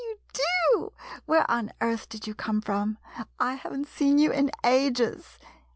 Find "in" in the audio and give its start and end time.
4.31-4.49